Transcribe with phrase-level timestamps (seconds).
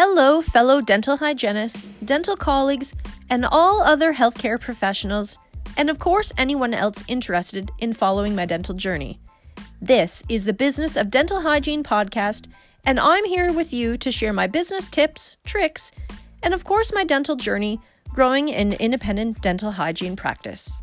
[0.00, 2.94] Hello, fellow dental hygienists, dental colleagues,
[3.30, 5.38] and all other healthcare professionals,
[5.76, 9.18] and of course, anyone else interested in following my dental journey.
[9.82, 12.46] This is the Business of Dental Hygiene podcast,
[12.86, 15.90] and I'm here with you to share my business tips, tricks,
[16.44, 20.80] and of course, my dental journey growing an independent dental hygiene practice.